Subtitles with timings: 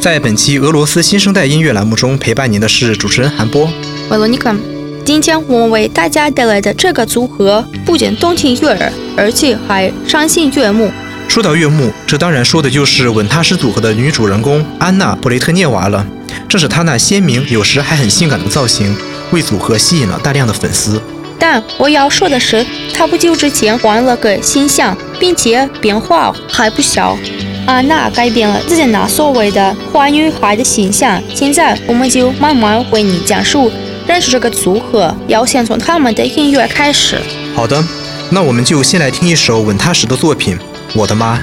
[0.00, 3.70] 在本期俄罗斯新生代音乐栏目中，陪伴您的是主持人韩波。
[4.08, 4.56] 维罗妮卡，
[5.04, 10.90] 今天我们为大家带来的这个组合不仅动听悦耳，而且还赏心悦目。
[11.28, 16.06] 说到悦目，这当然说的就是稳踏实组合的女主人公安娜·布雷特涅娃了。
[16.48, 18.96] 正是她那鲜明，有时还很性感的造型，
[19.32, 20.98] 为组合吸引了大量的粉丝。
[21.38, 27.18] 但我要说的是，她不久之前换了个形象，并且变化还不小。
[27.66, 33.70] 安娜改变了自己那所谓的坏女孩的形象，现在我们就慢慢为你讲述
[34.06, 37.20] 认识这个组合，要先从他们的音乐开始。
[37.54, 37.84] 好的，
[38.30, 40.56] 那我们就先来听一首吻踏实的作品，
[40.94, 41.38] 《我的妈》。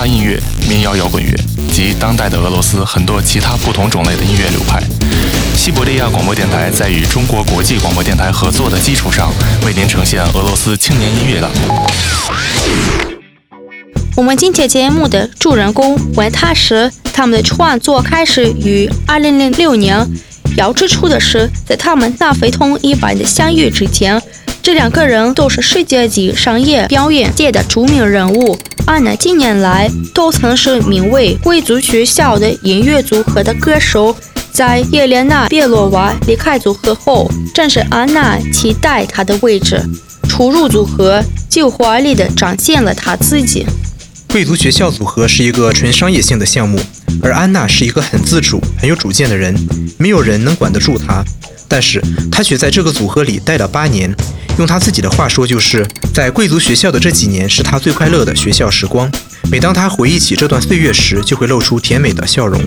[0.00, 1.30] 嘻哈音乐、民谣摇滚乐
[1.70, 4.82] 及当代的俄罗斯很多其他不同种类的音乐流派。
[5.54, 9.30] 西伯利亚广播电台在与中国国际广播电台合作的基础上，
[9.66, 11.50] 为您呈现俄罗斯青年音乐了。
[14.16, 20.08] 我们今天节目的主人公维塔什，他们的创作开始于2006年。
[20.56, 24.20] 要指出的是，在他们那非同一般的相遇之前，
[24.62, 28.58] 这两个人都是世界级商业表演界的著名人物。
[28.86, 34.14] 安娜近年来都曾是名为“贵族学校”的音乐组合的歌手。
[34.52, 39.80] 在叶莲娜·别洛娃离开组合后，正是安娜替代她的位置，
[40.28, 43.64] 出入组合，就华丽地展现了她自己。
[44.28, 46.78] 贵族学校组合是一个纯商业性的项目，
[47.22, 49.54] 而安娜是一个很自主、很有主见的人，
[49.96, 51.24] 没有人能管得住她。
[51.66, 54.12] 但是她却在这个组合里待了八年，
[54.60, 59.10] 用他自己的话说，就是在贵族学校的这几年是他最快乐的学校时光。
[59.50, 62.60] 每当他回忆起这段岁月时，就会露出甜美的笑容。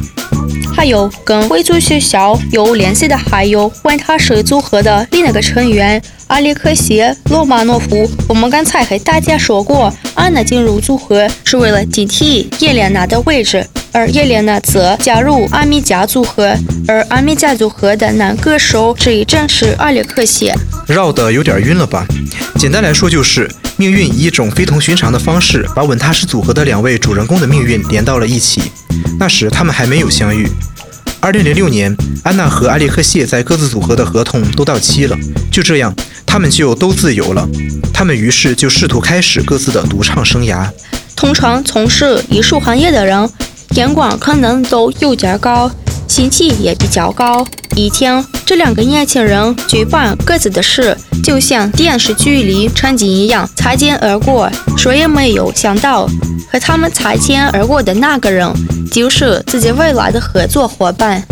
[0.76, 8.10] 还有跟贵族学校有联系的，还有管他是组合的另一个成员阿列克谢·罗马诺夫。
[8.28, 13.64] 我们刚才和大家说过，安娜进入组合是为了顶替叶莲娜的位置，
[13.94, 16.54] 而叶莲娜则加入阿米加组合。
[16.88, 20.54] 而阿米加组合的男歌手这一正是阿列克谢。
[20.88, 22.06] 绕的有点晕了吧？
[22.58, 28.62] 简单来说，就是命运以一种非同寻常的方式，把稳踏实组合的两位主人公的命运连到了一起。
[29.20, 30.48] 那时他们还没有相遇。
[31.20, 35.18] 二零零六年，安娜和阿列克谢在各自组合的合同都到期了，
[35.52, 35.94] 就这样，
[36.26, 37.48] 他们就都自由了。
[37.94, 40.68] 他们于是就试图开始各自的独唱生涯。
[41.16, 43.30] 通常从事艺术行业的人，
[43.76, 45.70] 眼光可能都有点高，
[46.08, 47.46] 心气也比较高。
[47.76, 54.48] 一天，这两个年轻人举办各自的事，就像电视剧里场景一样，擦肩而过。
[54.78, 56.08] 谁也没有想到，
[56.52, 58.48] 和他们擦肩而过的那个人，
[58.92, 61.26] 就是自己未来的合作伙伴。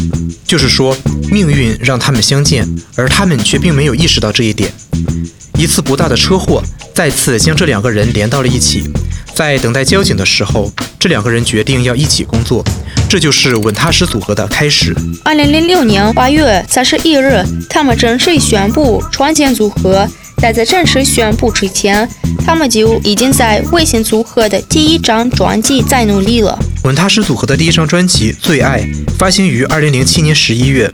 [0.48, 0.98] 就是说，
[1.30, 4.72] 命运让他们相见，而他们却并没有意识到这一点。
[5.58, 6.62] 一次不大的车祸，
[6.94, 8.84] 再次将这两个人连到了一起。
[9.34, 12.64] 在等待交警的时候，这两个人决定要一起工作。
[13.10, 14.96] 这就是稳踏实组合的开始。
[15.24, 20.08] 二零零六年八月三十一日，他们正式宣布创建组合。
[20.42, 22.10] 但在正式宣布之前，
[22.44, 26.58] 他们就已经在卫星组合的第一张专辑在努力了。
[26.84, 28.80] 稳踏实组合的第一张专辑《最爱》
[29.20, 30.90] 发行于二零零七年十一月，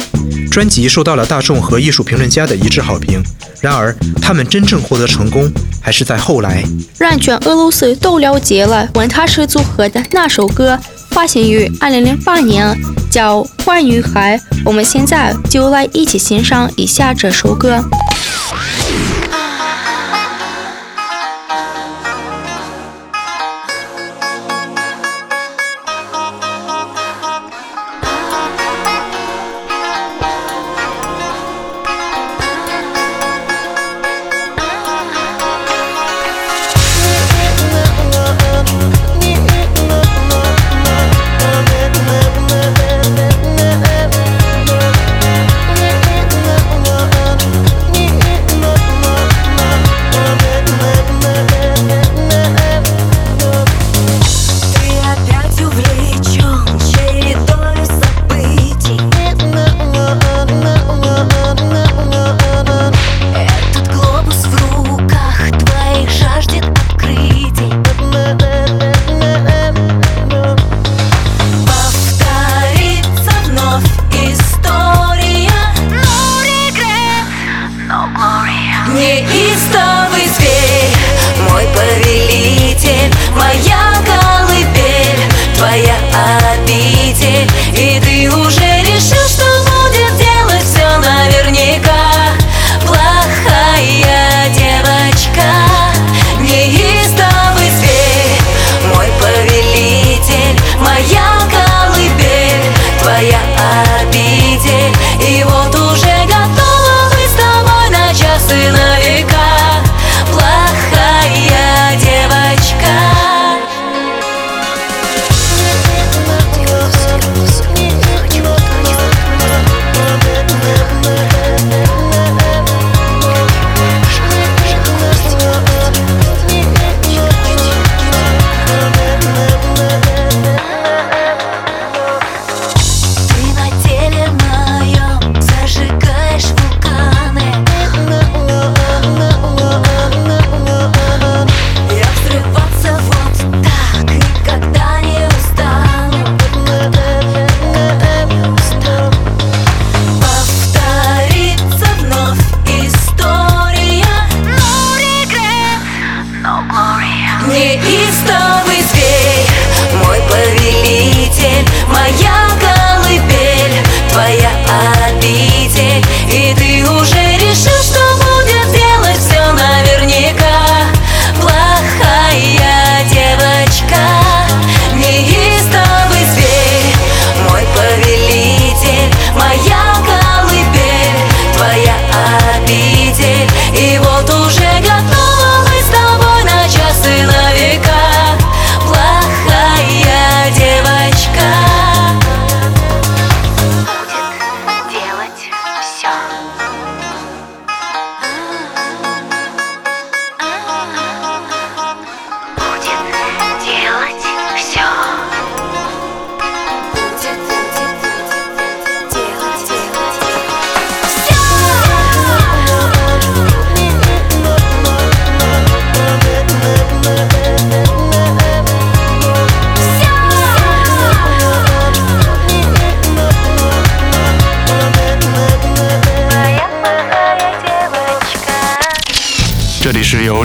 [0.51, 3.23] 专辑受到了大众和艺术评论家的一致好评。
[3.61, 5.49] 然而，他们真正获得成功
[5.81, 6.61] 还是在后来。
[6.99, 10.77] 让全俄罗斯都了解了稳踏实组合的那首歌。
[11.11, 12.77] 发行于二零零八年，
[13.09, 14.37] 叫《坏女孩》。
[14.63, 17.83] 我们现在就来一起欣赏一下这首歌。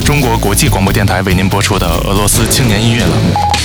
[0.03, 3.33] 中国国际广播电台为您播出的俄罗斯青年音乐栏目。《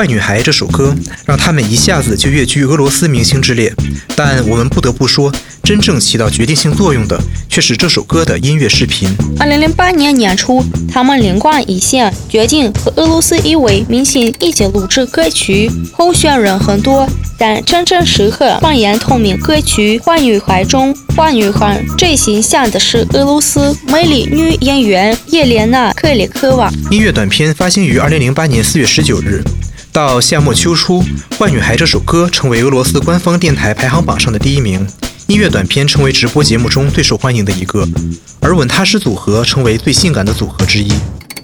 [0.00, 3.70] 坏女孩》这首歌让他们一下子就跃居俄罗斯明星之列，
[4.16, 5.30] 但我们不得不说，
[5.62, 9.10] 真正起到决定性作用的却是这首歌的音乐视频。
[9.38, 15.70] 二零零八年年初，他们灵光一现，决定和俄罗斯一位明星一起录制歌曲。
[15.92, 17.06] 候选人很多，
[17.38, 26.72] 但真正适合扮演同名歌曲《坏女孩》中，坏女孩最形象的是俄罗斯美丽女演员叶莲娜·克里科娃。
[26.90, 29.44] 音乐短片发行于二零零八年四月十九日。
[29.92, 31.02] 到夏末秋初，
[31.36, 34.86] 《坏女孩》这首歌成为俄罗斯官方电台排行榜上的第一名。
[35.26, 37.88] 音乐短片成为直播节目中最受欢迎的一个，
[38.40, 40.92] 而稳踏实组合成为最性感的组合之一。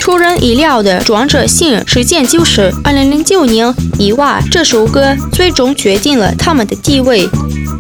[0.07, 3.67] 出人意料的转折性事件就是2009年
[3.99, 7.29] 《伊娃》这首歌最终决定了他们的地位。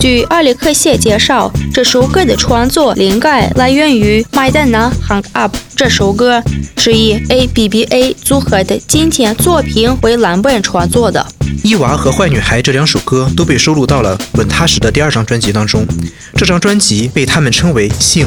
[0.00, 6.42] 据阿里克谢介绍，这首歌的创作灵感来源于《麦当娜 Hang Up》这首歌，
[6.78, 11.25] 是以 ABBA 组合的经典作品为蓝本创作的。
[11.62, 15.87] 《伊娃》和《坏女孩》这两首歌都被收录到了稳踏实的第二张专辑当中，
[16.35, 18.26] 这张专辑被他们称为“性”。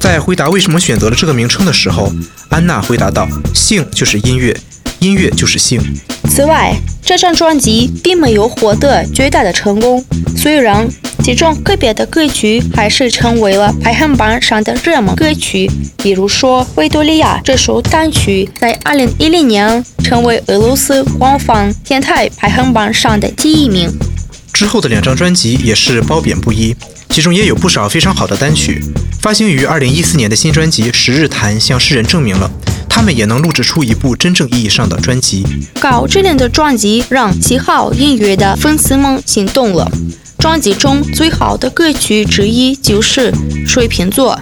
[0.00, 2.12] 在回答为什么选择了这个名称的时候，
[2.48, 4.56] 安娜回答道：“性就是音乐。”
[5.00, 5.80] 音乐就是性。
[6.28, 6.74] 此外，
[7.04, 10.04] 这张专辑并没有获得巨大的成功，
[10.36, 10.88] 虽然
[11.22, 23.88] 其中个别的歌曲还是成为了排行榜上的热门歌曲，比如说《维多利亚》这首单曲在2010年成为俄罗斯官方电台排行榜上的第一名。
[24.52, 26.74] 之后的两张专辑也是褒贬不一，
[27.10, 28.82] 其中也有不少非常好的单曲。
[29.20, 32.50] 发行于二零一四年的新专辑《十日谈》向世人证明了。
[32.98, 35.44] 他们也能录制出一部真正意义上的专辑。
[35.80, 39.88] 高质量的专辑让七号音乐的粉丝们心动了。
[40.40, 43.30] 专辑中最好的歌曲之一就是
[43.68, 44.36] 《水瓶座》。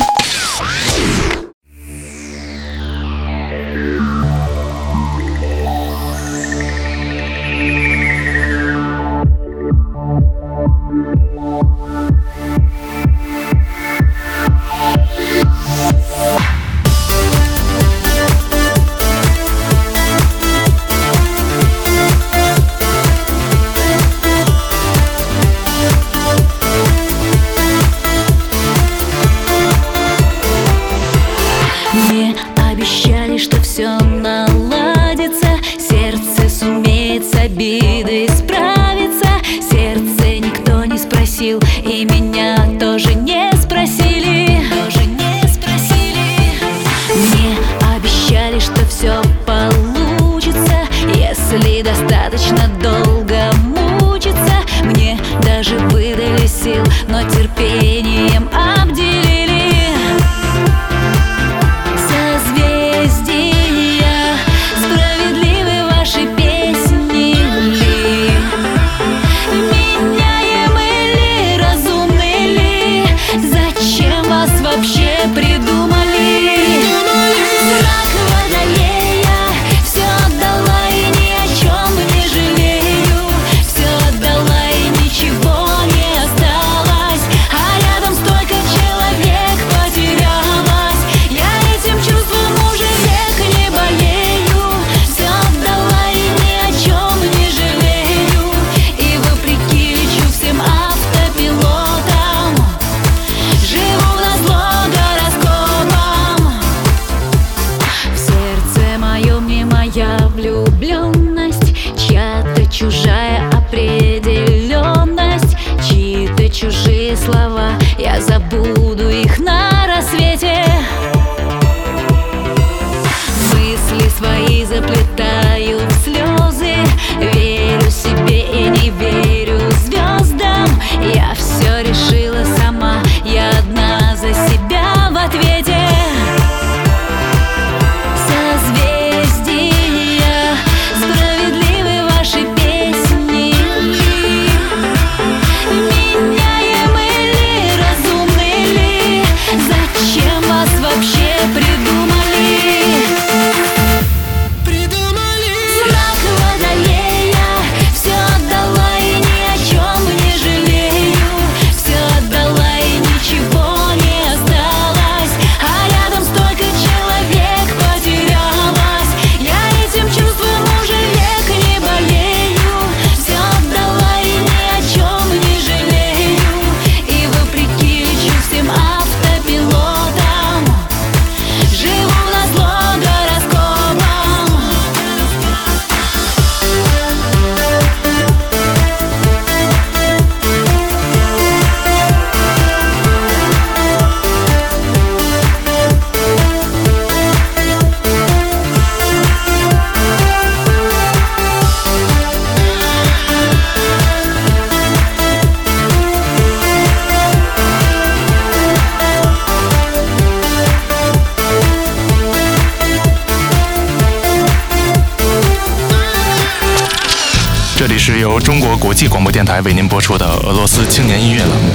[217.87, 221.73] 这里是由中国国际广播电台为您播出的俄罗斯青年音乐栏目。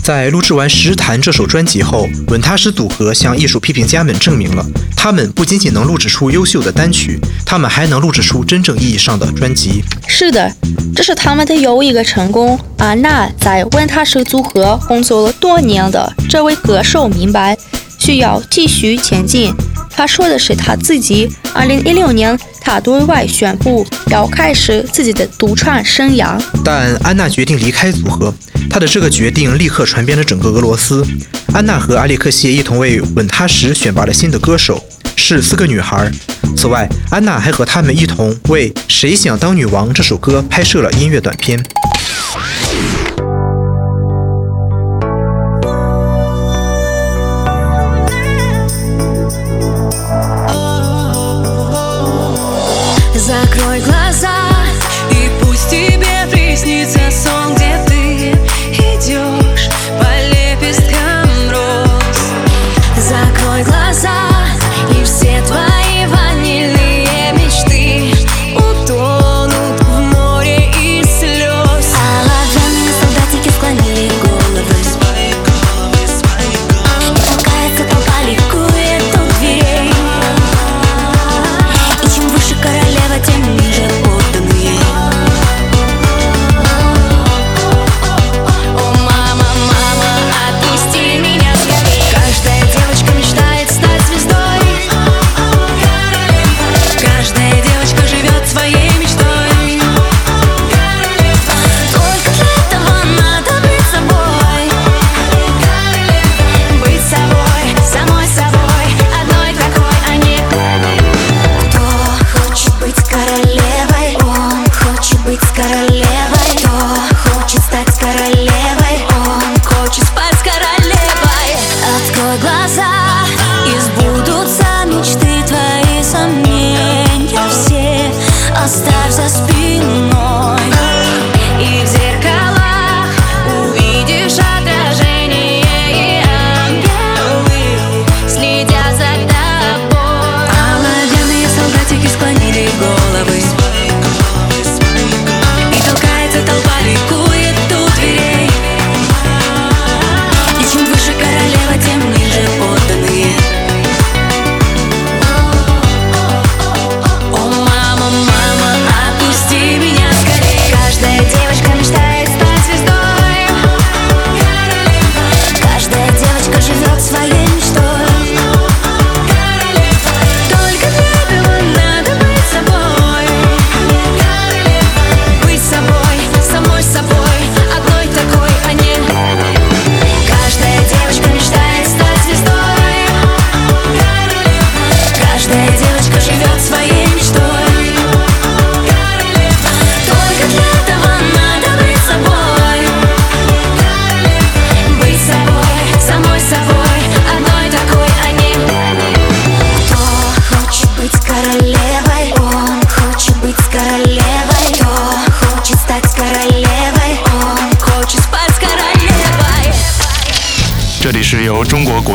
[0.00, 4.64] 在录制完《石潭》这首专辑后，稳踏实组合向艺术批评家们证明了，
[4.96, 9.82] 他们不仅仅能录制出优秀的单曲，他们还能录制出真正意义上的专辑。
[10.06, 10.54] 是的，
[10.94, 12.56] 这是他们的又一个成功。
[12.78, 17.58] 安娜在稳踏实组合工作了多年的这位歌手明白，
[17.98, 19.52] 需要继续前进。
[19.92, 21.30] 他说的是他自己。
[21.54, 26.40] 二零一六年，他对外宣布要开始自己的独唱生涯。
[26.64, 28.32] 但安娜决定离开组合。
[28.70, 31.06] 他的这个决定立刻传遍了整个俄罗斯。
[31.52, 34.82] 安娜和阿列克谢一同为稳踏实选拔了新的歌手，
[35.14, 36.10] 是四个女孩。
[36.56, 41.62] 此外，安娜还和他们一同为《谁想当女王》这首歌拍摄了音乐短片。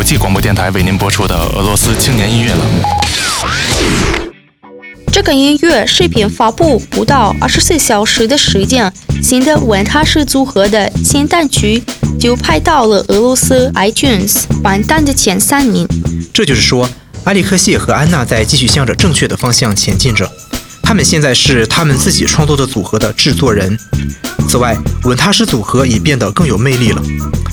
[0.07, 2.81] 际广播电台为您播出的俄罗斯青年音乐栏目。
[5.11, 8.89] 这个音乐视频发布不到二十四小时的时间，
[9.21, 11.83] 新的文踏实组合的新单曲
[12.17, 15.85] 就排到了俄罗斯 iTunes 榜单的前三名。
[16.33, 16.89] 这就是说，
[17.25, 20.31] 埃里克谢和安娜在继续向着正确的方向前进着。
[20.87, 23.77] 他们现在是他们自己创作的组合的制作人。
[24.47, 24.73] 此外，
[25.03, 27.03] 稳踏实组合已变得更有魅力了。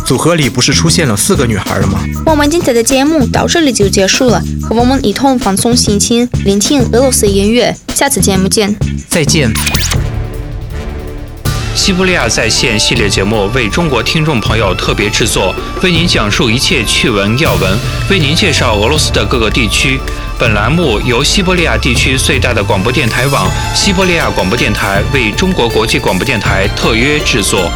[0.06, 1.98] 组合里不是出现了四个女孩了吗？
[2.26, 7.76] 我们今天的节目到这里就结束了，和我们一同放松心情，聆听俄罗斯音乐。
[7.92, 8.72] 下次节目见，
[9.08, 9.52] 再见。
[11.74, 17.76] 西伯利亚在线系列节目为中国听众朋友特别制作，为您讲述一切趣闻要闻，
[18.08, 19.98] 为您介绍俄罗斯的各个地区。
[20.38, 27.68] 本栏目由西伯利亚地区最大的广播电台网——西伯利亚广播电台为中国国际广播电台特约制作。